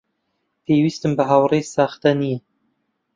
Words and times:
پێویستم 0.65 1.11
بە 1.17 1.23
هاوڕێی 1.29 1.69
ساختە 1.75 2.11
نییە. 2.21 2.39